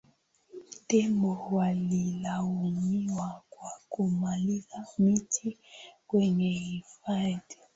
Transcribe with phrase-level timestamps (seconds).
[0.87, 5.57] tembo walilaumiwa kwa kumaliza miti
[6.07, 7.57] kwenye hifadhi